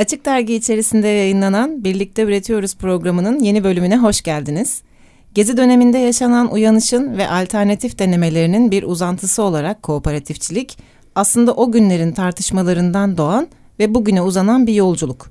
[0.00, 4.82] Açık Dergi içerisinde yayınlanan Birlikte Üretiyoruz programının yeni bölümüne hoş geldiniz.
[5.34, 10.78] Gezi döneminde yaşanan uyanışın ve alternatif denemelerinin bir uzantısı olarak kooperatifçilik,
[11.14, 15.30] aslında o günlerin tartışmalarından doğan ve bugüne uzanan bir yolculuk.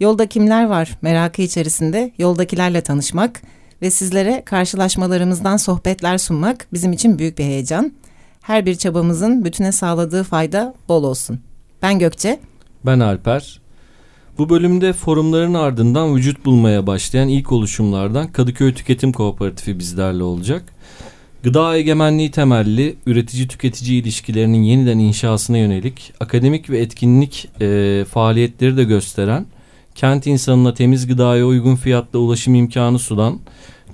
[0.00, 3.42] Yolda kimler var merakı içerisinde yoldakilerle tanışmak
[3.82, 7.92] ve sizlere karşılaşmalarımızdan sohbetler sunmak bizim için büyük bir heyecan.
[8.40, 11.40] Her bir çabamızın bütüne sağladığı fayda bol olsun.
[11.82, 12.40] Ben Gökçe.
[12.86, 13.61] Ben Alper.
[14.38, 20.64] Bu bölümde forumların ardından vücut bulmaya başlayan ilk oluşumlardan Kadıköy Tüketim Kooperatifi bizlerle olacak.
[21.42, 29.46] Gıda egemenliği temelli üretici-tüketici ilişkilerinin yeniden inşasına yönelik akademik ve etkinlik e, faaliyetleri de gösteren,
[29.94, 33.38] kent insanına temiz gıdaya uygun fiyatla ulaşım imkanı sunan,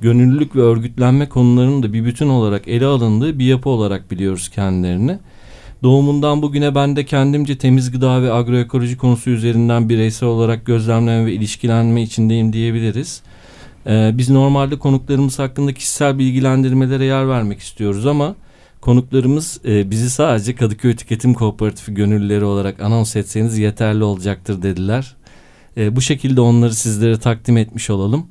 [0.01, 5.19] gönüllülük ve örgütlenme konularının da bir bütün olarak ele alındığı bir yapı olarak biliyoruz kendilerini.
[5.83, 11.33] Doğumundan bugüne ben de kendimce temiz gıda ve agroekoloji konusu üzerinden bireysel olarak gözlemleme ve
[11.33, 13.23] ilişkilenme içindeyim diyebiliriz.
[13.87, 18.35] Ee, biz normalde konuklarımız hakkında kişisel bilgilendirmelere yer vermek istiyoruz ama
[18.81, 25.17] konuklarımız e, bizi sadece Kadıköy Tüketim Kooperatifi gönüllüleri olarak anons etseniz yeterli olacaktır dediler.
[25.77, 28.27] E, bu şekilde onları sizlere takdim etmiş olalım.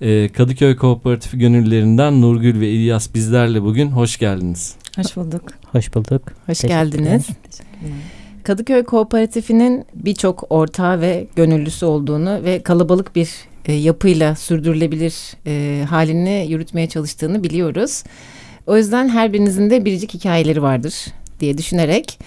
[0.00, 4.76] E, Kadıköy Kooperatifi gönüllülerinden Nurgül ve İlyas bizlerle bugün hoş geldiniz.
[4.98, 5.42] Hoş bulduk.
[5.72, 6.22] Hoş bulduk.
[6.46, 7.26] Hoş geldiniz.
[8.44, 13.30] Kadıköy Kooperatifinin birçok ortağı ve gönüllüsü olduğunu ve kalabalık bir
[13.66, 15.14] e, yapıyla sürdürülebilir
[15.46, 18.04] e, halini yürütmeye çalıştığını biliyoruz.
[18.66, 20.94] O yüzden her birinizin de biricik hikayeleri vardır
[21.40, 22.18] diye düşünerek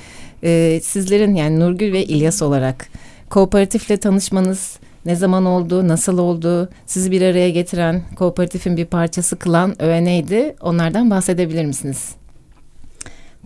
[0.43, 2.87] e, sizlerin yani Nurgül ve İlyas olarak
[3.29, 9.81] kooperatifle tanışmanız ne zaman oldu, nasıl oldu, sizi bir araya getiren, kooperatifin bir parçası kılan
[9.81, 10.55] öğe neydi?
[10.61, 12.20] Onlardan bahsedebilir misiniz?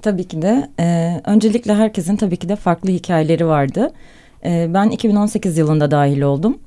[0.05, 0.69] Tabii ki de.
[0.79, 3.91] e, öncelikle herkesin tabii ki de farklı hikayeleri vardı.
[4.45, 6.57] E, ben 2018 yılında dahil oldum.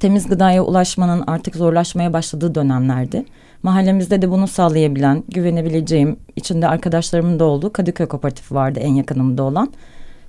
[0.00, 3.24] Temiz gıdaya ulaşmanın artık zorlaşmaya başladığı dönemlerdi.
[3.62, 9.72] Mahallemizde de bunu sağlayabilen, güvenebileceğim, içinde arkadaşlarımın da olduğu Kadıköy Kooperatifi vardı en yakınımda olan.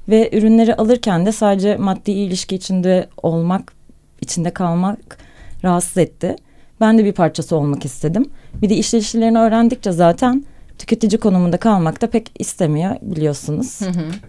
[0.09, 3.74] Ve ürünleri alırken de sadece maddi ilişki içinde olmak,
[4.22, 5.18] içinde kalmak
[5.63, 6.35] rahatsız etti.
[6.80, 8.25] Ben de bir parçası olmak istedim.
[8.62, 10.44] Bir de işleyişlerini öğrendikçe zaten
[10.81, 13.80] tüketici konumunda kalmak da pek istemiyor biliyorsunuz.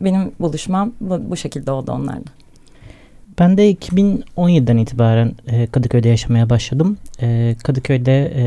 [0.01, 2.25] Benim buluşmam bu, bu şekilde oldu onlarla.
[3.39, 6.99] Ben de 2017'den itibaren e, Kadıköy'de yaşamaya başladım.
[7.23, 8.45] E, Kadıköy'de e,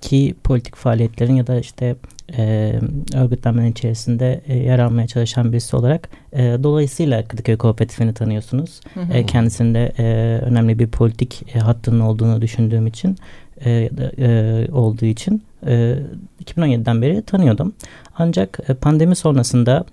[0.00, 1.96] ki politik faaliyetlerin ya da işte
[2.36, 2.74] e,
[3.14, 8.80] örgütlenmenin içerisinde e, yer almaya çalışan birisi olarak e, dolayısıyla Kadıköy Kooperatifini tanıyorsunuz.
[9.12, 10.04] E, kendisinde e,
[10.44, 13.16] önemli bir politik e, hattının olduğunu düşündüğüm için
[13.64, 15.98] e, e, olduğu için e,
[16.44, 17.72] 2017'den beri tanıyordum.
[18.18, 19.84] Ancak e, pandemi sonrasında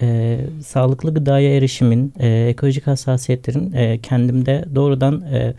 [0.00, 5.54] e, sağlıklı gıdaya erişimin, e, ekolojik hassasiyetlerin e, kendimde doğrudan e,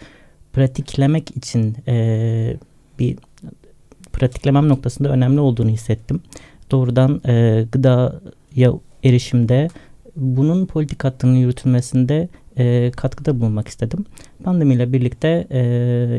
[0.53, 2.57] pratiklemek için e,
[2.99, 3.17] bir
[4.13, 6.21] pratiklemem noktasında önemli olduğunu hissettim.
[6.71, 9.67] Doğrudan e, gıdaya erişimde
[10.15, 14.05] bunun politik hattının yürütülmesinde e, katkıda bulunmak istedim.
[14.43, 15.59] Pandemiyle birlikte e,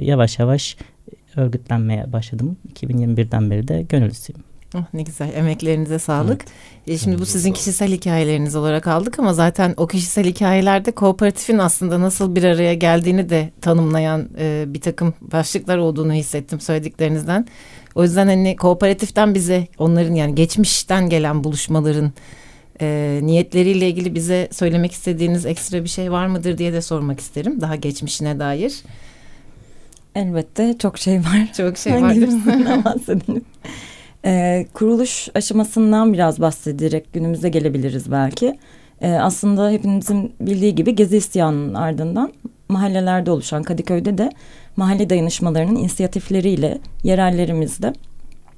[0.02, 0.76] yavaş yavaş
[1.36, 2.56] örgütlenmeye başladım.
[2.74, 4.42] 2021'den beri de gönüllüsüyüm.
[4.74, 6.44] Oh, ne güzel emeklerinize sağlık.
[6.86, 12.00] E, şimdi bu sizin kişisel hikayeleriniz olarak aldık ama zaten o kişisel hikayelerde kooperatifin aslında
[12.00, 17.46] nasıl bir araya geldiğini de tanımlayan e, bir takım başlıklar olduğunu hissettim söylediklerinizden.
[17.94, 22.12] O yüzden hani kooperatiften bize onların yani geçmişten gelen buluşmaların
[22.80, 27.60] e, niyetleriyle ilgili bize söylemek istediğiniz ekstra bir şey var mıdır diye de sormak isterim.
[27.60, 28.82] Daha geçmişine dair.
[30.16, 31.52] Elbette çok şey var.
[31.56, 32.20] Çok şey Hangi vardır.
[32.20, 33.44] birisinden bahsedelim?
[34.24, 38.58] Ee, kuruluş aşamasından biraz bahsederek günümüze gelebiliriz belki.
[39.00, 42.32] Ee, aslında hepimizin bildiği gibi Gezi isyanının ardından
[42.68, 44.30] mahallelerde oluşan Kadıköy'de de
[44.76, 47.92] mahalle dayanışmalarının inisiyatifleriyle yerellerimizde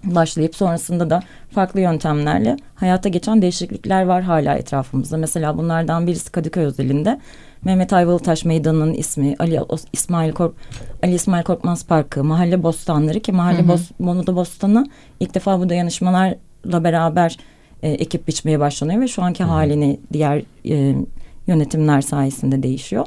[0.05, 5.17] başlayıp sonrasında da farklı yöntemlerle hayata geçen değişiklikler var hala etrafımızda.
[5.17, 7.21] Mesela bunlardan birisi Kadıköy özelinde
[7.65, 9.61] Mehmet Ayvalıtaş Meydanı'nın ismi Ali
[9.93, 10.55] İsmail Kork
[11.03, 14.87] Ali İsmail Korkmaz Parkı, Mahalle Bostanları ki Mahalle Bos Monoda Bostanı
[15.21, 17.37] ilk defa bu dayanışmalarla beraber
[17.83, 20.95] e, ekip biçmeye başlanıyor ve şu anki halini diğer e,
[21.47, 23.07] yönetimler sayesinde değişiyor.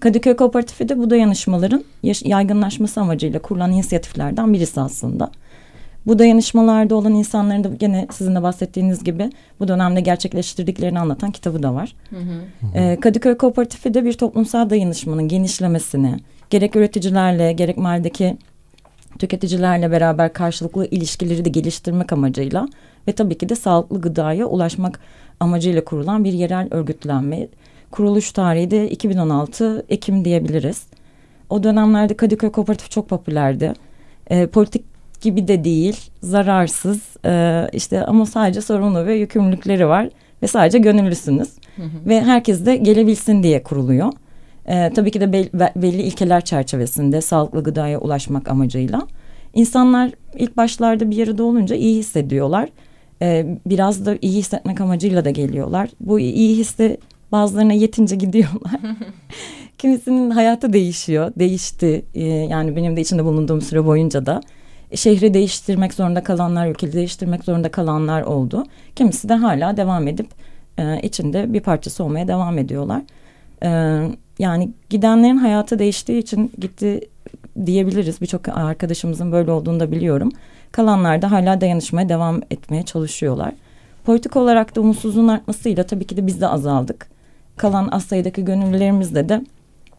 [0.00, 1.84] Kadıköy Kooperatifi de bu dayanışmaların
[2.24, 5.30] yaygınlaşması amacıyla kurulan inisiyatiflerden birisi aslında.
[6.06, 11.62] Bu dayanışmalarda olan insanların da gene sizin de bahsettiğiniz gibi bu dönemde gerçekleştirdiklerini anlatan kitabı
[11.62, 11.96] da var.
[12.74, 16.16] Ee, Kadıköy Kooperatifi de bir toplumsal dayanışmanın genişlemesini
[16.50, 18.36] gerek üreticilerle gerek mahalledeki
[19.18, 22.68] tüketicilerle beraber karşılıklı ilişkileri de geliştirmek amacıyla
[23.08, 25.00] ve tabii ki de sağlıklı gıdaya ulaşmak
[25.40, 27.48] amacıyla kurulan bir yerel örgütlenme.
[27.90, 30.86] Kuruluş tarihi de 2016 Ekim diyebiliriz.
[31.50, 33.72] O dönemlerde Kadıköy Kooperatif çok popülerdi.
[34.30, 34.91] Ee, politik
[35.22, 40.08] gibi de değil, zararsız ee, işte ama sadece sorumlu ve yükümlülükleri var
[40.42, 41.48] ve sadece gönüllüsünüz.
[42.06, 44.12] Ve herkes de gelebilsin diye kuruluyor.
[44.66, 49.02] Ee, tabii ki de bel- be- belli ilkeler çerçevesinde sağlıklı gıdaya ulaşmak amacıyla.
[49.54, 52.68] İnsanlar ilk başlarda bir arada olunca iyi hissediyorlar.
[53.22, 55.88] Ee, biraz da iyi hissetmek amacıyla da geliyorlar.
[56.00, 56.98] Bu iyi hissi
[57.32, 58.80] bazılarına yetince gidiyorlar.
[59.78, 62.04] Kimisinin hayatı değişiyor, değişti.
[62.14, 64.40] Ee, yani benim de içinde bulunduğum süre boyunca da
[64.94, 68.64] şehri değiştirmek zorunda kalanlar, ülkeyi değiştirmek zorunda kalanlar oldu.
[68.96, 70.26] Kimisi de hala devam edip
[70.78, 73.02] e, içinde bir parçası olmaya devam ediyorlar.
[73.64, 74.08] Ee,
[74.38, 77.00] yani gidenlerin hayatı değiştiği için gitti
[77.66, 78.20] diyebiliriz.
[78.20, 80.32] Birçok arkadaşımızın böyle olduğunu da biliyorum.
[80.72, 83.52] Kalanlar da hala dayanışmaya devam etmeye çalışıyorlar.
[84.04, 87.06] Politik olarak da umutsuzluğun artmasıyla tabii ki de biz de azaldık.
[87.56, 89.44] Kalan az sayıdaki gönüllülerimizle de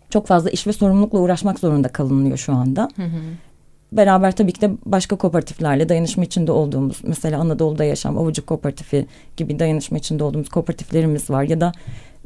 [0.09, 2.89] çok fazla iş ve sorumlulukla uğraşmak zorunda kalınıyor şu anda.
[3.97, 9.05] Beraber tabii ki de başka kooperatiflerle dayanışma içinde olduğumuz mesela Anadolu'da yaşam Avucu Kooperatifi
[9.37, 11.71] gibi dayanışma içinde olduğumuz kooperatiflerimiz var ya da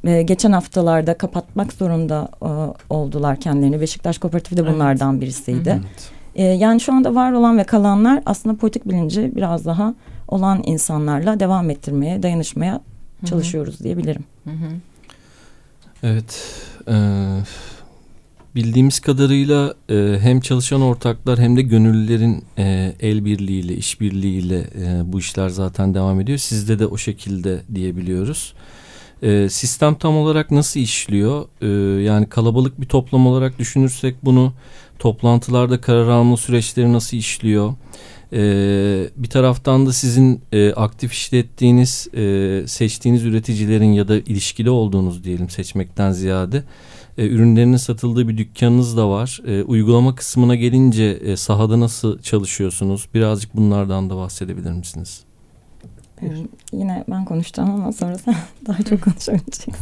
[0.03, 2.49] e, geçen haftalarda kapatmak zorunda e,
[2.93, 3.81] oldular kendilerini.
[3.81, 5.81] Beşiktaş Kooperatifi de bunlardan birisiydi.
[6.35, 9.93] E, yani şu anda var olan ve kalanlar aslında politik bilinci biraz daha
[10.27, 12.81] olan insanlarla devam ettirmeye, dayanışmaya
[13.25, 14.23] çalışıyoruz diyebilirim.
[16.03, 16.43] Evet.
[16.87, 16.93] e,
[18.57, 25.19] bildiğimiz kadarıyla e, hem çalışan ortaklar hem de gönüllülerin e, el birliğiyle, işbirliğiyle e, bu
[25.19, 26.38] işler zaten devam ediyor.
[26.38, 28.54] Sizde de o şekilde diyebiliyoruz.
[29.24, 31.45] E, sistem tam olarak nasıl işliyor?
[31.62, 31.68] E,
[32.01, 34.54] yani kalabalık bir toplum olarak düşünürsek bunu
[35.00, 37.74] toplantılarda karar alma süreçleri nasıl işliyor?
[38.33, 45.24] Ee, bir taraftan da sizin e, aktif işlettiğiniz, e, seçtiğiniz üreticilerin ya da ilişkili olduğunuz
[45.24, 46.63] diyelim seçmekten ziyade
[47.17, 49.41] e, ürünlerinin satıldığı bir dükkanınız da var.
[49.47, 53.07] E, uygulama kısmına gelince e, sahada nasıl çalışıyorsunuz?
[53.13, 55.23] Birazcık bunlardan da bahsedebilir misiniz?
[56.21, 56.25] Ee,
[56.73, 58.35] yine ben konuşacağım ama sonra sen
[58.67, 59.73] daha çok konuşabileceksin.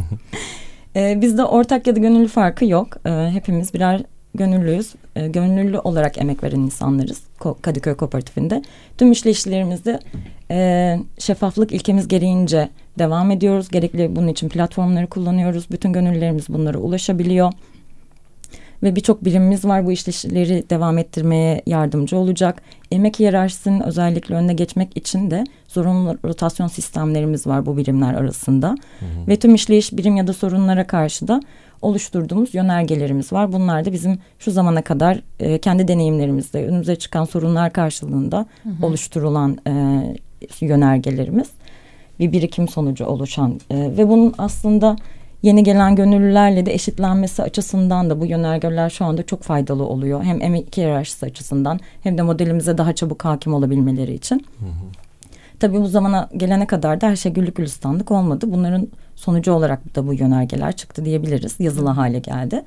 [0.95, 2.97] Ee, bizde ortak ya da gönüllü farkı yok.
[3.05, 4.03] Ee, hepimiz birer
[4.37, 4.95] gönüllüyüz.
[5.15, 8.61] Ee, gönüllü olarak emek veren insanlarız Ko- Kadıköy Kooperatifinde.
[8.97, 9.99] Tüm işleyişlerimizde
[10.51, 13.69] e, şeffaflık ilkemiz gereğince devam ediyoruz.
[13.69, 15.71] Gerekli bunun için platformları kullanıyoruz.
[15.71, 17.51] Bütün gönüllülerimiz bunlara ulaşabiliyor.
[18.83, 22.61] Ve birçok birimimiz var bu işleri devam ettirmeye yardımcı olacak.
[22.91, 28.75] Emek hiyerarşisinin özellikle önüne geçmek için de zorunlu rotasyon sistemlerimiz var bu birimler arasında.
[29.27, 31.41] Ve tüm işleyiş birim ya da sorunlara karşı da
[31.81, 33.53] oluşturduğumuz yönergelerimiz var.
[33.53, 38.45] Bunlar da bizim şu zamana kadar e, kendi deneyimlerimizde önümüze çıkan sorunlar karşılığında
[38.81, 39.71] oluşturulan e,
[40.61, 41.47] yönergelerimiz.
[42.19, 44.95] Bir birikim sonucu oluşan e, ve bunun aslında
[45.41, 50.23] yeni gelen gönüllülerle de eşitlenmesi açısından da bu yönergeler şu anda çok faydalı oluyor.
[50.23, 54.45] Hem emek hiyerarşisi açısından hem de modelimize daha çabuk hakim olabilmeleri için.
[55.65, 58.45] Tabii bu zamana gelene kadar da her şey güllük gülistanlık olmadı.
[58.49, 61.55] Bunların sonucu olarak da bu yönergeler çıktı diyebiliriz.
[61.59, 62.63] Yazılı hale geldi.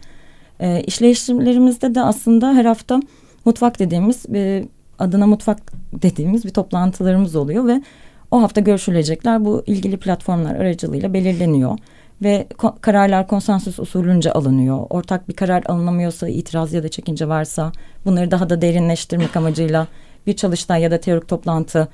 [0.60, 3.00] E, işleyişlerimizde de aslında her hafta
[3.44, 4.64] mutfak dediğimiz e,
[4.98, 5.58] adına mutfak
[5.92, 7.82] dediğimiz bir toplantılarımız oluyor ve
[8.30, 11.78] o hafta görüşülecekler bu ilgili platformlar aracılığıyla belirleniyor
[12.22, 14.86] ve ko- kararlar konsensus usulünce alınıyor.
[14.90, 17.72] Ortak bir karar alınamıyorsa, itiraz ya da çekince varsa
[18.04, 19.86] bunları daha da derinleştirmek amacıyla
[20.26, 21.88] bir çalıştay ya da teorik toplantı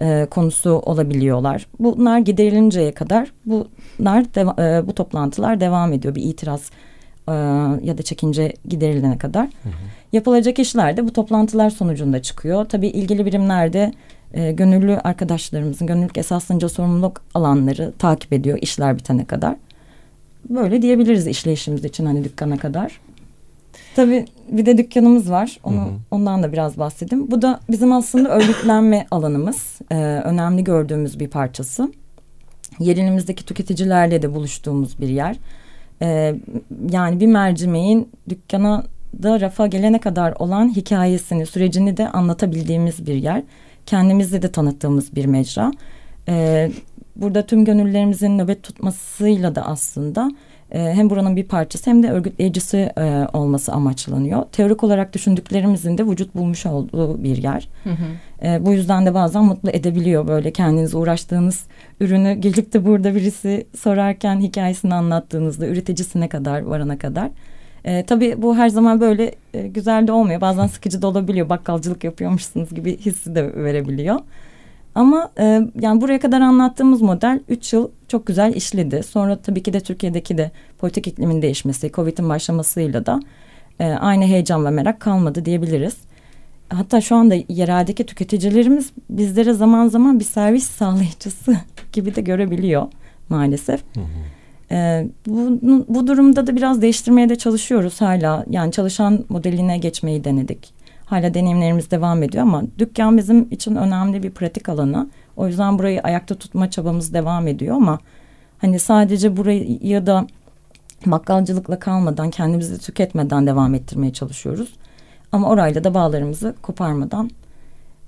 [0.00, 1.66] e, konusu olabiliyorlar.
[1.78, 6.14] Bunlar giderilinceye kadar bunlar deva- e, bu toplantılar devam ediyor.
[6.14, 6.70] Bir itiraz
[7.28, 7.32] e,
[7.86, 9.48] ya da çekince giderilene kadar.
[10.12, 12.64] Yapılacak işler de bu toplantılar sonucunda çıkıyor.
[12.64, 13.92] Tabii ilgili birimlerde
[14.32, 19.56] e, gönüllü arkadaşlarımızın gönüllülük esasınca sorumluluk alanları takip ediyor işler bitene kadar.
[20.50, 23.00] Böyle diyebiliriz işleyişimiz için hani dükkana kadar.
[23.96, 25.58] Tabii bir de dükkanımız var.
[25.64, 25.90] Onu, Hı hı.
[26.10, 27.30] Ondan da biraz bahsedeyim.
[27.30, 29.78] Bu da bizim aslında örgütlenme alanımız.
[29.90, 31.92] Ee, önemli gördüğümüz bir parçası.
[32.78, 35.36] Yerinimizdeki tüketicilerle de buluştuğumuz bir yer.
[36.02, 36.34] Ee,
[36.90, 38.84] yani bir mercimeğin dükkana
[39.22, 43.42] da rafa gelene kadar olan hikayesini, sürecini de anlatabildiğimiz bir yer.
[43.86, 45.72] Kendimizi de tanıttığımız bir mecra.
[46.28, 46.70] Ee,
[47.16, 50.30] burada tüm gönüllerimizin nöbet tutmasıyla da aslında
[50.70, 54.42] e, hem buranın bir parçası hem de örgütleyicisi e, olması amaçlanıyor.
[54.52, 57.68] Teorik olarak düşündüklerimizin de vücut bulmuş olduğu bir yer.
[57.84, 58.46] Hı hı.
[58.46, 61.64] E, bu yüzden de bazen mutlu edebiliyor böyle kendiniz uğraştığınız
[62.00, 67.30] ürünü gelip de burada birisi sorarken hikayesini anlattığınızda üreticisine kadar varana kadar.
[67.84, 70.40] E, tabii bu her zaman böyle e, güzel de olmuyor.
[70.40, 71.48] Bazen sıkıcı da olabiliyor.
[71.48, 74.20] Bakkalcılık yapıyormuşsunuz gibi hissi de verebiliyor.
[74.96, 79.02] Ama e, yani buraya kadar anlattığımız model 3 yıl çok güzel işledi.
[79.02, 83.20] Sonra tabii ki de Türkiye'deki de politik iklimin değişmesi, Covid'in başlamasıyla da
[83.80, 85.96] e, aynı heyecan ve merak kalmadı diyebiliriz.
[86.68, 91.56] Hatta şu anda yereldeki tüketicilerimiz bizlere zaman zaman bir servis sağlayıcısı
[91.92, 92.86] gibi de görebiliyor
[93.28, 93.80] maalesef.
[93.94, 94.04] Hı hı.
[94.70, 98.44] Ee, bu, bu durumda da biraz değiştirmeye de çalışıyoruz hala.
[98.50, 100.75] Yani çalışan modeline geçmeyi denedik.
[101.06, 105.10] Hala deneyimlerimiz devam ediyor ama dükkan bizim için önemli bir pratik alanı.
[105.36, 107.98] O yüzden burayı ayakta tutma çabamız devam ediyor ama
[108.58, 110.26] hani sadece burayı ya da
[111.06, 114.76] bakkalcılıkla kalmadan kendimizi tüketmeden devam ettirmeye çalışıyoruz.
[115.32, 117.30] Ama orayla da bağlarımızı koparmadan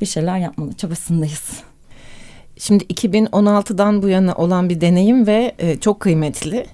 [0.01, 1.63] bir şeyler yapmalı çabasındayız.
[2.57, 6.67] Şimdi 2016'dan bu yana olan bir deneyim ve e, çok kıymetli.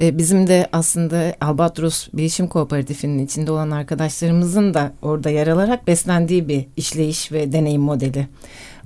[0.00, 6.48] E, bizim de aslında Albatros Bilişim Kooperatifi'nin içinde olan arkadaşlarımızın da orada yer alarak beslendiği
[6.48, 8.28] bir işleyiş ve deneyim modeli.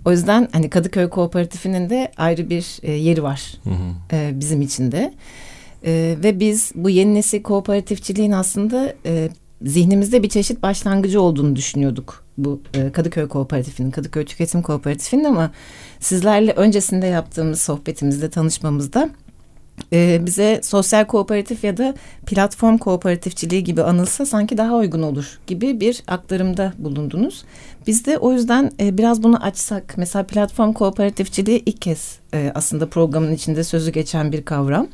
[0.04, 4.16] O yüzden hani Kadıköy Kooperatifi'nin de ayrı bir e, yeri var Hı hı.
[4.16, 5.14] e, bizim için de.
[5.84, 9.28] E, ve biz bu yeni nesil kooperatifçiliğin aslında e,
[9.62, 12.24] zihnimizde bir çeşit başlangıcı olduğunu düşünüyorduk.
[12.38, 15.50] Bu e, Kadıköy Kooperatifi'nin, Kadıköy Tüketim Kooperatifi'nin ama
[16.00, 19.10] sizlerle öncesinde yaptığımız sohbetimizde, tanışmamızda
[19.92, 21.94] e, bize sosyal kooperatif ya da
[22.26, 27.44] platform kooperatifçiliği gibi anılsa sanki daha uygun olur gibi bir aktarımda bulundunuz.
[27.86, 32.88] Biz de o yüzden e, biraz bunu açsak, mesela platform kooperatifçiliği ilk kez e, aslında
[32.88, 34.88] programın içinde sözü geçen bir kavram.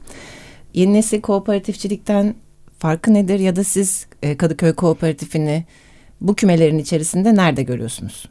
[0.75, 2.35] Yeni nesil kooperatifçilikten
[2.79, 5.65] farkı nedir ya da siz e, Kadıköy Kooperatifini
[6.21, 8.29] bu kümelerin içerisinde nerede görüyorsunuz?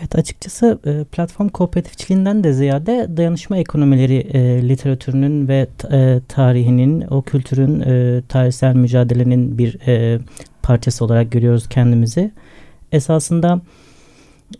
[0.00, 7.22] Evet açıkçası e, platform kooperatifçiliğinden de ziyade dayanışma ekonomileri e, literatürünün ve e, tarihinin, o
[7.22, 10.18] kültürün, e, tarihsel mücadelenin bir e,
[10.62, 12.30] parçası olarak görüyoruz kendimizi.
[12.92, 13.60] Esasında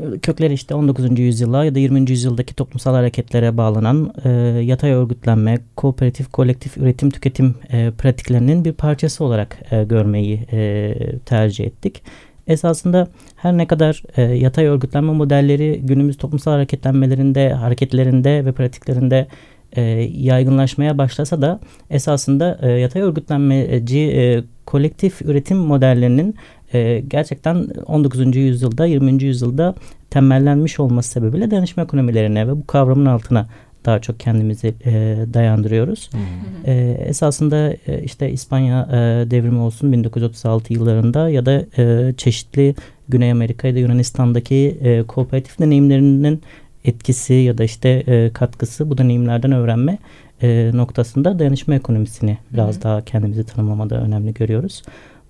[0.01, 1.19] e, kökleri işte 19.
[1.19, 2.11] yüzyıla ya da 20.
[2.11, 4.31] yüzyıldaki toplumsal hareketlere bağlanan e,
[4.65, 10.95] yatay örgütlenme, kooperatif, kolektif üretim, tüketim e, pratiklerinin bir parçası olarak e, görmeyi e,
[11.27, 12.03] tercih ettik
[12.51, 19.27] esasında her ne kadar e, yatay örgütlenme modelleri günümüz toplumsal hareketlenmelerinde, hareketlerinde ve pratiklerinde
[19.73, 19.83] e,
[20.15, 26.35] yaygınlaşmaya başlasa da esasında e, yatay örgütlenmeci e, kolektif üretim modellerinin
[26.75, 28.37] e, gerçekten 19.
[28.37, 29.23] yüzyılda 20.
[29.23, 29.75] yüzyılda
[30.11, 33.47] temellenmiş olması sebebiyle danışma ekonomilerine ve bu kavramın altına
[33.85, 36.11] daha çok kendimizi e, dayandırıyoruz.
[36.13, 36.71] Hı.
[36.71, 42.75] E, esasında e, işte İspanya e, devrimi olsun 1936 yıllarında ya da e, çeşitli
[43.09, 46.43] Güney Amerika ya da Yunanistan'daki e, kooperatif deneyimlerinin
[46.85, 49.99] etkisi ya da işte e, katkısı bu deneyimlerden öğrenme
[50.43, 52.83] e, noktasında dayanışma ekonomisini biraz Hı hı.
[52.83, 54.83] daha kendimizi tanımlamada önemli görüyoruz.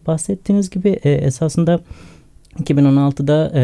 [0.06, 1.80] Bahsettiğiniz gibi e, esasında
[2.60, 3.60] 2016'da e,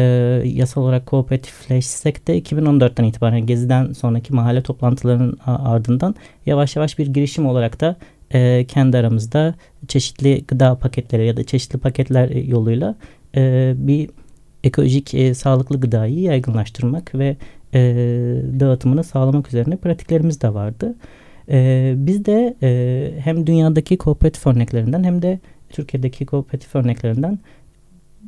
[0.47, 7.45] yasal olarak kooperatifleşsek de 2014'ten itibaren Gezi'den sonraki mahalle toplantılarının ardından yavaş yavaş bir girişim
[7.45, 7.95] olarak da
[8.33, 9.55] e, kendi aramızda
[9.87, 12.95] çeşitli gıda paketleri ya da çeşitli paketler yoluyla
[13.35, 14.09] e, bir
[14.63, 17.37] ekolojik e, sağlıklı gıdayı yaygınlaştırmak ve
[17.73, 17.79] e,
[18.59, 20.95] dağıtımını sağlamak üzerine pratiklerimiz de vardı.
[21.49, 25.39] E, biz de e, hem dünyadaki kooperatif örneklerinden hem de
[25.69, 27.39] Türkiye'deki kooperatif örneklerinden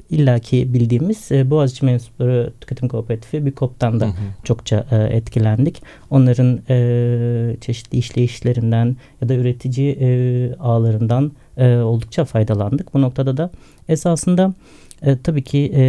[0.10, 4.13] illaki bildiğimiz e, Boğaziçi Mensupları Tüketim Kooperatifi BİKOP'tan da Hı hı.
[4.44, 5.84] çokça e, etkilendik.
[6.10, 10.10] Onların e, çeşitli işleyişlerinden ya da üretici e,
[10.60, 12.94] ağlarından e, oldukça faydalandık.
[12.94, 13.51] Bu noktada da
[13.89, 14.54] esasında
[15.01, 15.82] e, tabii ki e,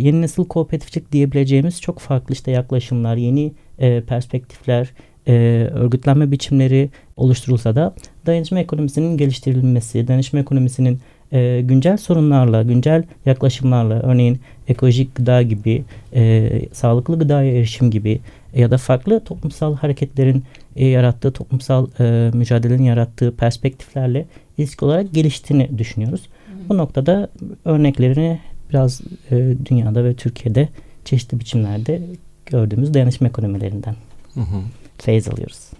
[0.00, 4.90] yeni nesil kooperatifçilik diyebileceğimiz çok farklı işte yaklaşımlar, yeni e, perspektifler,
[5.28, 5.32] e,
[5.74, 7.94] örgütlenme biçimleri oluşturulsa da
[8.26, 11.00] dayanışma ekonomisinin geliştirilmesi, dayanışma ekonomisinin
[11.32, 18.20] e, güncel sorunlarla, güncel yaklaşımlarla örneğin ekolojik gıda gibi, e, sağlıklı gıdaya erişim gibi
[18.54, 20.44] ya da farklı toplumsal hareketlerin
[20.76, 24.26] e, yarattığı, toplumsal e, mücadelenin yarattığı perspektiflerle
[24.58, 26.28] ilişki olarak geliştiğini düşünüyoruz.
[26.68, 27.28] Bu noktada
[27.64, 28.40] örneklerini
[28.70, 30.68] biraz e, dünyada ve Türkiye'de
[31.04, 32.02] çeşitli biçimlerde
[32.46, 33.96] gördüğümüz dayanışma ekonomilerinden
[34.34, 34.56] Hı hı.
[34.98, 35.70] feyiz alıyoruz.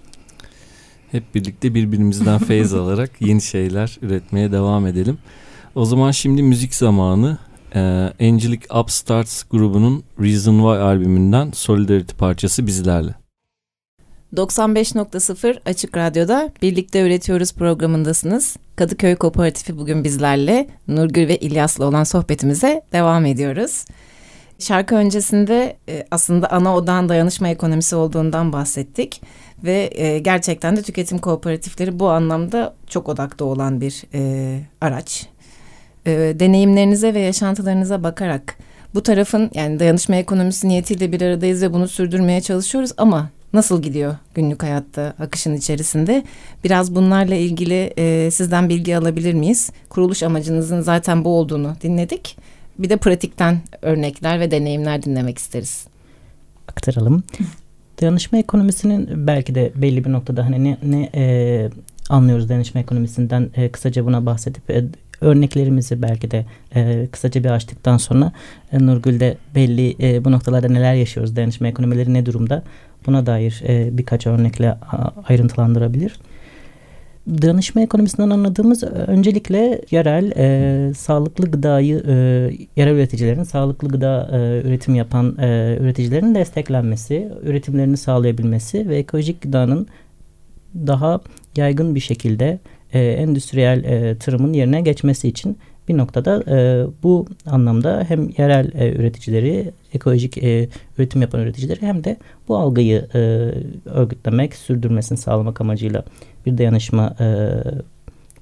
[1.17, 5.19] Hep birlikte birbirimizden feyiz alarak yeni şeyler üretmeye devam edelim.
[5.75, 7.39] O zaman şimdi müzik zamanı.
[7.75, 7.81] Ee,
[8.21, 13.15] Angelic Upstarts grubunun Reason Why albümünden Solidarity parçası bizlerle.
[14.37, 18.57] 95.0 Açık Radyo'da Birlikte Üretiyoruz programındasınız.
[18.77, 23.85] Kadıköy Kooperatifi bugün bizlerle Nurgül ve İlyas'la olan sohbetimize devam ediyoruz.
[24.59, 29.23] Şarkı öncesinde e, aslında ana odağın dayanışma ekonomisi olduğundan bahsettik.
[29.65, 35.27] Ve e, gerçekten de tüketim kooperatifleri bu anlamda çok odakta olan bir e, araç.
[36.07, 38.57] Deneyimlerinize ve yaşantılarınıza bakarak
[38.95, 44.17] bu tarafın yani dayanışma ekonomisi niyetiyle bir aradayız ve bunu sürdürmeye çalışıyoruz ama nasıl gidiyor
[44.35, 46.25] günlük hayatta akışın içerisinde?
[46.65, 47.93] Biraz bunlarla ilgili
[48.31, 49.71] sizden bilgi alabilir miyiz?
[49.89, 52.37] Kuruluş amacınızın zaten bu olduğunu dinledik.
[52.79, 55.87] Bir de pratikten örnekler ve deneyimler dinlemek isteriz.
[56.69, 57.23] Aktaralım.
[58.01, 61.69] Dayanışma ekonomisinin belki de belli bir noktada hani ne, ne e,
[62.09, 64.85] anlıyoruz dayanışma ekonomisinden e, kısaca buna bahsedip e,
[65.21, 68.33] örneklerimizi belki de e, kısaca bir açtıktan sonra
[68.73, 72.63] e, Nurgül de belli e, bu noktalarda neler yaşıyoruz, dayanışma ekonomileri ne durumda
[73.07, 74.79] buna dair e, birkaç örnekle
[75.29, 76.19] ayrıntılandırabilir.
[77.29, 82.13] Dayanışma ekonomisinden anladığımız öncelikle yerel e, sağlıklı gıdayı e,
[82.77, 89.87] yerel üreticilerin sağlıklı gıda e, üretim yapan e, üreticilerin desteklenmesi, üretimlerini sağlayabilmesi ve ekolojik gıdanın
[90.75, 91.21] daha
[91.57, 92.59] yaygın bir şekilde
[92.93, 98.93] e, endüstriyel e, tarımın yerine geçmesi için bir noktada e, bu anlamda hem yerel e,
[98.93, 100.69] üreticileri, ekolojik e,
[100.99, 102.17] üretim yapan üreticileri hem de
[102.49, 103.19] bu algıyı e,
[103.85, 106.05] örgütlemek, sürdürmesini sağlamak amacıyla
[106.47, 107.27] bir dayanışma e,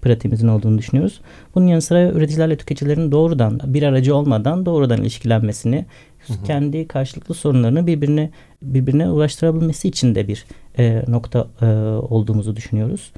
[0.02, 1.20] pratiğimizin olduğunu düşünüyoruz.
[1.54, 5.87] Bunun yanı sıra üreticilerle tüketicilerin doğrudan bir aracı olmadan doğrudan ilişkilenmesini,
[6.26, 6.44] hı hı.
[6.46, 8.30] kendi karşılıklı sorunlarını birbirine
[8.62, 10.44] birbirine ulaştırabilmesi için de bir
[10.78, 11.66] e, nokta e,
[12.08, 13.12] olduğumuzu düşünüyoruz.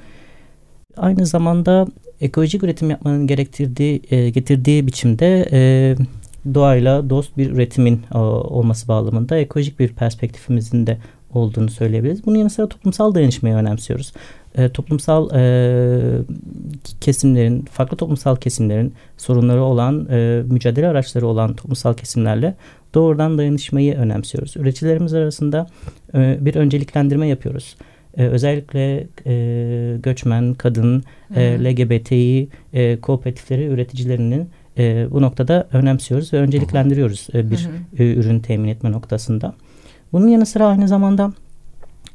[0.97, 1.87] Aynı zamanda
[2.21, 5.95] ekolojik üretim yapmanın gerektirdiği e, getirdiği biçimde e,
[6.53, 10.97] doğayla dost bir üretimin e, olması bağlamında ekolojik bir perspektifimizin de
[11.33, 12.25] olduğunu söyleyebiliriz.
[12.25, 14.13] Bunun yanı sıra toplumsal dayanışmayı önemsiyoruz.
[14.57, 16.21] E, toplumsal e,
[17.01, 22.55] kesimlerin, farklı toplumsal kesimlerin sorunları olan, e, mücadele araçları olan toplumsal kesimlerle
[22.93, 24.57] doğrudan dayanışmayı önemsiyoruz.
[24.57, 25.67] Üreticilerimiz arasında
[26.13, 27.75] e, bir önceliklendirme yapıyoruz.
[28.17, 31.03] E, özellikle e, göçmen, kadın,
[31.35, 38.03] e, LGBTİ e, kooperatifleri üreticilerinin e, bu noktada önemsiyoruz ve önceliklendiriyoruz e, bir hı hı.
[38.03, 39.53] E, ürün temin etme noktasında.
[40.13, 41.33] Bunun yanı sıra aynı zamanda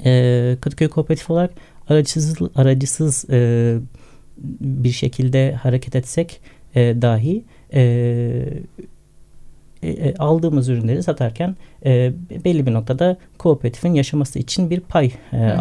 [0.05, 1.51] e, Kadıköy Kooperatif olarak
[1.89, 3.79] aracısız, aracısız e,
[4.61, 6.41] bir şekilde hareket etsek
[6.75, 7.83] e, dahi e,
[9.83, 12.13] e, aldığımız ürünleri satarken e,
[12.45, 15.57] belli bir noktada kooperatifin yaşaması için bir pay e,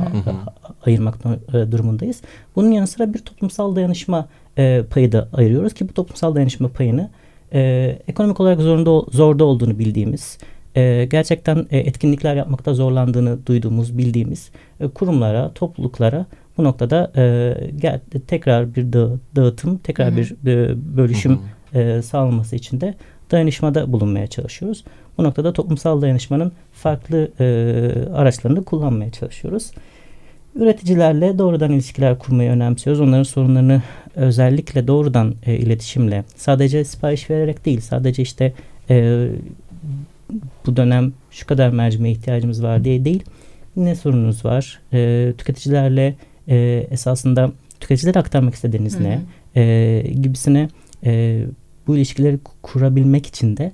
[0.86, 2.22] ayırmak e, durumundayız.
[2.56, 7.10] Bunun yanı sıra bir toplumsal dayanışma e, payı da ayırıyoruz ki bu toplumsal dayanışma payını
[7.54, 10.38] e, ekonomik olarak zorunda zorda olduğunu bildiğimiz
[10.76, 16.26] e, gerçekten e, etkinlikler yapmakta zorlandığını duyduğumuz, bildiğimiz e, kurumlara, topluluklara
[16.58, 20.18] bu noktada e, gel, tekrar bir dağı, dağıtım, tekrar Hı-hı.
[20.18, 21.40] bir e, bölüşüm
[21.74, 22.96] e, sağlanması için de
[23.32, 24.84] dayanışmada bulunmaya çalışıyoruz.
[25.18, 27.46] Bu noktada toplumsal dayanışmanın farklı e,
[28.14, 29.72] araçlarını kullanmaya çalışıyoruz.
[30.56, 33.02] Üreticilerle doğrudan ilişkiler kurmayı önemsiyoruz.
[33.02, 33.82] Onların sorunlarını
[34.16, 38.54] özellikle doğrudan e, iletişimle, sadece sipariş vererek değil, sadece işte
[38.90, 39.28] e,
[40.66, 43.24] bu dönem şu kadar mercimeğe ihtiyacımız var diye değil.
[43.76, 44.80] Ne sorununuz var?
[44.94, 46.16] E, tüketicilerle
[46.48, 49.04] e, esasında tüketicilere aktarmak istediğiniz Hı-hı.
[49.04, 49.22] ne?
[49.56, 50.70] E, gibisine
[51.06, 51.44] e,
[51.88, 53.72] bu ilişkileri kurabilmek için de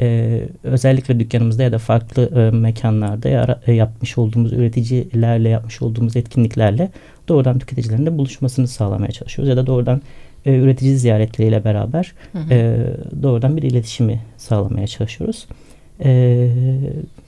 [0.00, 6.16] e, özellikle dükkanımızda ya da farklı e, mekanlarda ya, e, yapmış olduğumuz üreticilerle yapmış olduğumuz
[6.16, 6.90] etkinliklerle
[7.28, 10.02] doğrudan tüketicilerin de buluşmasını sağlamaya çalışıyoruz ya da doğrudan
[10.46, 12.54] e, üretici ziyaretleriyle beraber hı hı.
[12.54, 12.76] E,
[13.22, 15.46] doğrudan bir iletişimi sağlamaya çalışıyoruz.
[16.04, 16.50] E,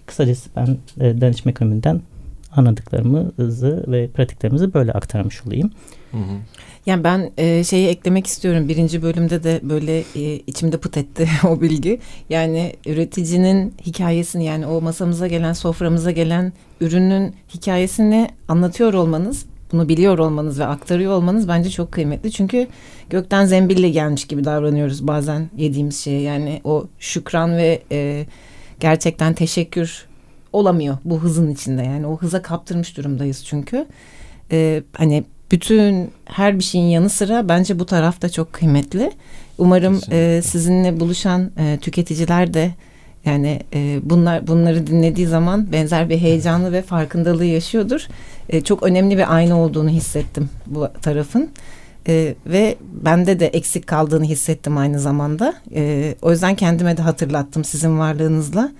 [0.07, 2.01] kısacası ben e, danışma ekonomiden
[2.57, 5.71] anladıklarımızı ve pratiklerimizi böyle aktarmış olayım.
[6.11, 6.37] Hı hı.
[6.87, 8.69] Yani ben e, şeyi eklemek istiyorum.
[8.69, 12.01] Birinci bölümde de böyle e, içimde pıt etti o bilgi.
[12.29, 20.19] Yani üreticinin hikayesini yani o masamıza gelen, soframıza gelen ürünün hikayesini anlatıyor olmanız, bunu biliyor
[20.19, 22.33] olmanız ve aktarıyor olmanız bence çok kıymetli.
[22.33, 22.67] Çünkü
[23.11, 26.21] gökten zembille gelmiş gibi davranıyoruz bazen yediğimiz şeye.
[26.21, 28.27] Yani o şükran ve e,
[28.81, 30.07] gerçekten teşekkür
[30.53, 31.83] olamıyor bu hızın içinde.
[31.83, 33.87] Yani o hıza kaptırmış durumdayız çünkü.
[34.53, 39.13] Ee, hani bütün her bir şeyin yanı sıra bence bu taraf da çok kıymetli.
[39.59, 42.71] Umarım e, sizinle buluşan e, tüketiciler de
[43.25, 48.07] yani e, bunlar bunları dinlediği zaman benzer bir heyecanlı ve farkındalığı yaşıyordur.
[48.49, 51.51] E, çok önemli bir ayna olduğunu hissettim bu tarafın.
[52.09, 55.55] E, ve bende de eksik kaldığını hissettim aynı zamanda.
[55.75, 58.73] E, o yüzden kendime de hatırlattım sizin varlığınızla.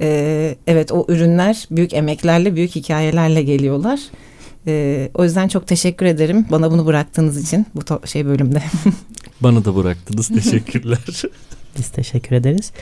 [0.00, 4.00] E, evet o ürünler büyük emeklerle, büyük hikayelerle geliyorlar.
[4.66, 8.62] E, o yüzden çok teşekkür ederim bana bunu bıraktığınız için bu şey bölümde.
[9.40, 10.28] Bana da bıraktınız.
[10.28, 11.22] Teşekkürler.
[11.78, 12.72] Biz teşekkür ederiz.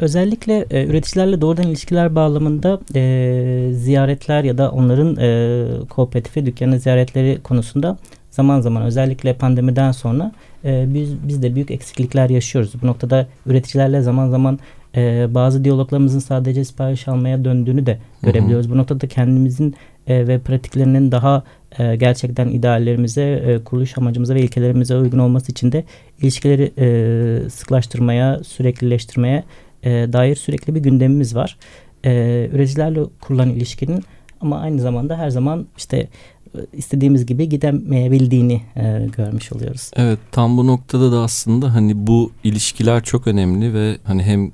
[0.00, 7.38] Özellikle e, üreticilerle doğrudan ilişkiler bağlamında e, ziyaretler ya da onların e, kooperatifi dükkanı ziyaretleri
[7.42, 7.98] konusunda
[8.30, 10.32] zaman zaman özellikle pandemiden sonra
[10.64, 12.72] e, biz, biz de büyük eksiklikler yaşıyoruz.
[12.82, 14.58] Bu noktada üreticilerle zaman zaman
[14.96, 18.70] e, bazı diyaloglarımızın sadece sipariş almaya döndüğünü de görebiliyoruz.
[18.70, 19.74] Bu noktada kendimizin
[20.06, 21.42] e, ve pratiklerinin daha
[21.78, 25.84] e, gerçekten ideallerimize, e, kuruluş amacımıza ve ilkelerimize uygun olması için de
[26.22, 29.44] ilişkileri e, sıklaştırmaya, süreklileştirmeye
[29.82, 31.58] e, dair sürekli bir gündemimiz var.
[32.04, 32.10] E,
[32.52, 34.04] üreticilerle kurulan ilişkinin
[34.40, 39.90] ama aynı zamanda her zaman işte e, istediğimiz gibi gidemeyebildiğini e, görmüş oluyoruz.
[39.96, 44.52] Evet tam bu noktada da aslında hani bu ilişkiler çok önemli ve hani hem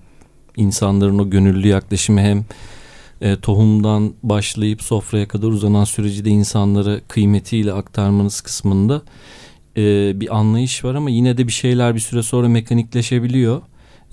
[0.57, 2.45] insanların o gönüllü yaklaşımı hem
[3.21, 9.03] e, tohumdan başlayıp sofraya kadar uzanan süreci de insanlara kıymetiyle aktarmanız kısmında
[9.77, 13.63] e, bir anlayış var ama yine de bir şeyler bir süre sonra mekanikleşebiliyor.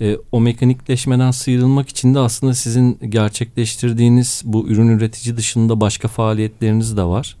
[0.02, 6.96] E, o mekanikleşmeden sıyrılmak için de aslında sizin gerçekleştirdiğiniz bu ürün üretici dışında başka faaliyetleriniz
[6.96, 7.36] de var.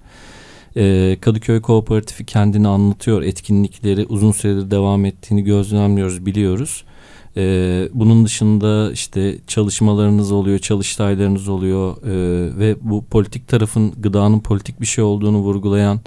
[0.76, 3.22] E, Kadıköy Kooperatifi kendini anlatıyor.
[3.22, 6.84] Etkinlikleri uzun süredir devam ettiğini gözlemliyoruz, biliyoruz.
[7.36, 7.42] E,
[7.94, 14.86] bunun dışında işte çalışmalarınız oluyor, çalıştaylarınız oluyor e, ve bu politik tarafın gıdanın politik bir
[14.86, 16.00] şey olduğunu vurgulayan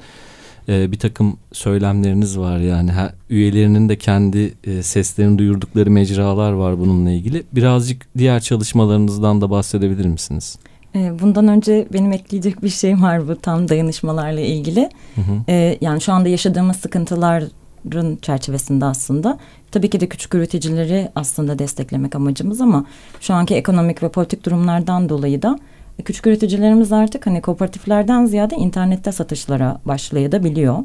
[0.70, 2.58] e, bir takım söylemleriniz var.
[2.58, 7.44] Yani ha, üyelerinin de kendi e, seslerini duyurdukları mecralar var bununla ilgili.
[7.52, 10.58] Birazcık diğer çalışmalarınızdan da bahsedebilir misiniz?
[10.96, 14.90] E, Bundan önce benim ekleyecek bir şeyim var bu tam dayanışmalarla ilgili.
[15.16, 15.52] Hı hı.
[15.52, 19.38] E, yani şu anda yaşadığımız sıkıntıların çerçevesinde aslında
[19.72, 22.86] tabii ki de küçük üreticileri aslında desteklemek amacımız ama
[23.22, 25.60] şu anki ekonomik ve politik durumlardan dolayı da
[26.04, 30.78] küçük üreticilerimiz artık hani kooperatiflerden ziyade internette satışlara başlayabiliyor.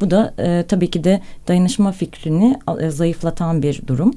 [0.00, 4.12] Bu da e, tabii ki de dayanışma fikrini e, zayıflatan bir durum.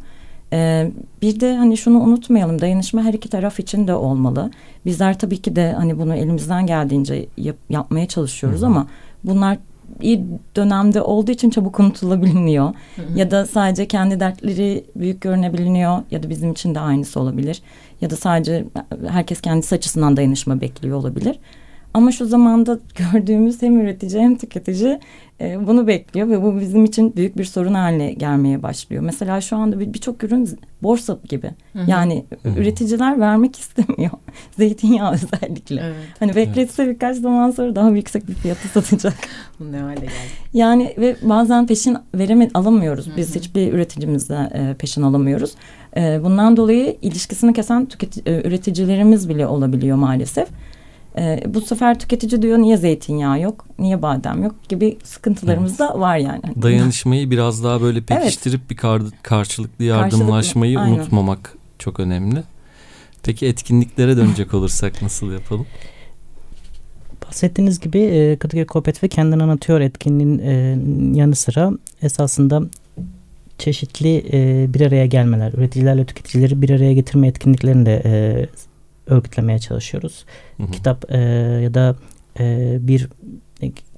[0.54, 4.52] E, bir de hani şunu unutmayalım dayanışma her iki taraf için de olmalı.
[4.86, 8.88] Bizler tabii ki de hani bunu elimizden geldiğince yap- yapmaya çalışıyoruz ama
[9.24, 9.58] bunlar
[10.02, 10.26] iyi
[10.56, 12.74] dönemde olduğu için çabuk unutulabiliyor.
[13.16, 17.62] Ya da sadece kendi dertleri büyük görünebiliyor ya da bizim için de aynısı olabilir.
[18.02, 18.66] Ya da sadece
[19.08, 21.40] herkes kendisi açısından dayanışma bekliyor olabilir.
[21.94, 22.80] Ama şu zamanda
[23.14, 25.00] gördüğümüz hem üretici hem tüketici
[25.42, 29.04] e, bunu bekliyor ve bu bizim için büyük bir sorun haline gelmeye başlıyor.
[29.04, 30.50] Mesela şu anda bir- birçok ürün
[30.84, 31.52] borsa gibi.
[31.88, 32.26] Yani
[32.58, 34.12] üreticiler vermek istemiyor.
[34.58, 35.82] Zeytinyağı özellikle.
[35.86, 35.96] Evet.
[36.20, 39.14] Hani bekletse birkaç zaman sonra daha yüksek bir fiyata satacak.
[39.60, 40.12] Bu ne hale geldi?
[40.54, 43.10] Yani ve bazen peşin vereme alamıyoruz.
[43.18, 45.52] Biz hiçbir üreticimizde e, peşin alamıyoruz.
[45.98, 50.48] E, bundan dolayı ilişkisini kesen tüketi- e, üreticilerimiz bile olabiliyor maalesef.
[51.18, 56.18] E, bu sefer tüketici diyor niye zeytinyağı yok, niye badem yok gibi sıkıntılarımız da var
[56.18, 56.42] yani.
[56.62, 60.94] Dayanışmayı biraz daha böyle pekiştirip bir kar- karşılıklı yardımlaşmayı aynen.
[60.94, 62.44] unutmamak çok önemli.
[63.24, 65.66] Peki etkinliklere dönecek olursak nasıl yapalım?
[67.28, 70.78] Bahsettiğiniz gibi e, Kadıköy Kooperatifi kendini anlatıyor etkinliğin e,
[71.20, 71.72] yanı sıra
[72.02, 72.62] esasında
[73.58, 78.12] çeşitli e, bir araya gelmeler, üreticilerle tüketicileri bir araya getirme etkinliklerini de e,
[79.08, 80.26] örgütlemeye çalışıyoruz.
[80.58, 80.72] Hı hı.
[80.72, 81.18] Kitap e,
[81.64, 81.96] ya da
[82.40, 83.08] e, bir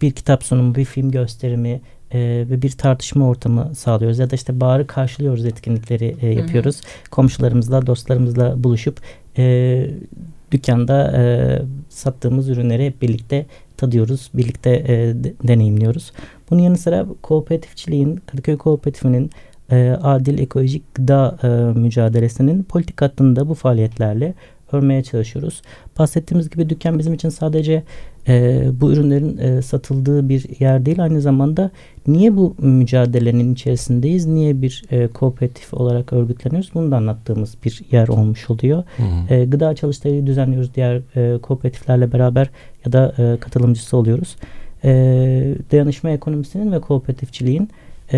[0.02, 4.20] bir kitap sunumu, bir film gösterimi e, ve bir tartışma ortamı sağlıyoruz.
[4.20, 6.82] Ya da işte bağrı karşılıyoruz etkinlikleri e, yapıyoruz.
[7.12, 9.02] Komşularımızla, dostlarımızla buluşup
[9.38, 9.88] e,
[10.52, 11.24] dükkanda e,
[11.90, 13.46] sattığımız ürünleri hep birlikte
[13.78, 16.12] tadıyoruz, birlikte e, de- deneyimliyoruz.
[16.52, 19.30] Bunun yanı sıra kooperatifçiliğin, Kadıköy Kooperatifinin
[19.72, 24.34] e, adil ekolojik gıda e, mücadelesinin politik hattını da bu faaliyetlerle
[24.74, 25.62] örmeye çalışıyoruz.
[26.00, 27.84] Bahsettiğimiz gibi dükkan bizim için sadece
[28.28, 31.04] e, bu ürünlerin e, satıldığı bir yer değil.
[31.04, 31.72] Aynı zamanda
[32.08, 34.26] niye bu mücadelenin içerisindeyiz?
[34.26, 36.72] Niye bir e, kooperatif olarak örgütleniyoruz?
[36.74, 38.84] Bunu da anlattığımız bir yer olmuş oluyor.
[38.98, 39.34] Hı hı.
[39.34, 42.50] E, gıda çalıştayı düzenliyoruz diğer e, kooperatiflerle beraber
[42.86, 44.36] ya da e, katılımcısı oluyoruz.
[44.84, 44.92] E,
[45.72, 47.70] dayanışma ekonomisinin ve kooperatifçiliğin
[48.14, 48.18] e,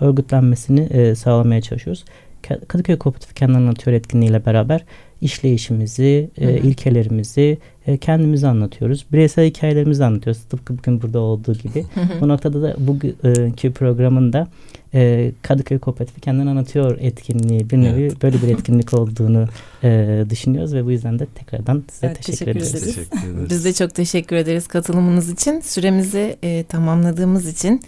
[0.00, 2.04] örgütlenmesini e, sağlamaya çalışıyoruz.
[2.48, 4.84] Ka- Kadıköy Kooperatifi kendini anlatıyor etkinliğiyle beraber
[5.20, 6.52] işleyişimizi, e, Hı hı.
[6.52, 9.06] ilkelerimizi e, kendimize anlatıyoruz.
[9.12, 10.42] Bireysel hikayelerimizi anlatıyoruz.
[10.42, 11.84] Tıpkı bugün burada olduğu gibi.
[12.20, 14.48] Bu noktada da bugünkü programın da
[14.94, 18.22] e, Kadıköy Kooperatifi kendini anlatıyor etkinliği bir nevi Evet.
[18.22, 19.44] böyle bir etkinlik olduğunu
[19.84, 22.74] e, düşünüyoruz ve bu yüzden de tekrardan size Evet, teşekkür, teşekkür ederiz.
[22.74, 22.94] ederiz.
[23.10, 23.50] Teşekkür ederiz.
[23.50, 25.60] Biz de çok teşekkür ederiz katılımınız için.
[25.60, 27.80] Süremizi e, tamamladığımız için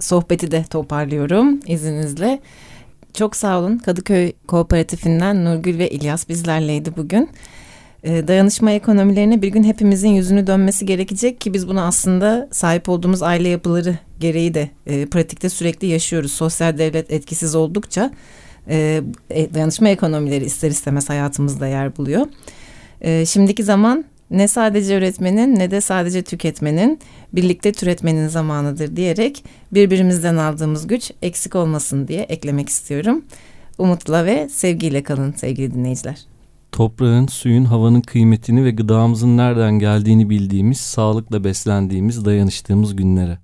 [0.00, 2.40] sohbeti de toparlıyorum izninizle.
[3.14, 3.78] Çok sağ olun.
[3.78, 7.30] Kadıköy Kooperatifinden Nurgül ve İlyas bizlerleydi bugün.
[8.04, 13.22] Ee, dayanışma ekonomilerine bir gün hepimizin yüzünü dönmesi gerekecek ki biz bunu aslında sahip olduğumuz
[13.22, 16.32] aile yapıları gereği de e, pratikte sürekli yaşıyoruz.
[16.32, 18.10] Sosyal devlet etkisiz oldukça
[18.68, 22.26] e, e, dayanışma ekonomileri ister istemez hayatımızda yer buluyor.
[23.26, 26.98] Şimdiki zaman ne sadece üretmenin ne de sadece tüketmenin
[27.32, 33.24] birlikte türetmenin zamanıdır diyerek birbirimizden aldığımız güç eksik olmasın diye eklemek istiyorum.
[33.78, 36.26] Umutla ve sevgiyle kalın sevgili dinleyiciler.
[36.72, 43.38] Toprağın, suyun, havanın kıymetini ve gıdamızın nereden geldiğini bildiğimiz, sağlıkla beslendiğimiz, dayanıştığımız günlere.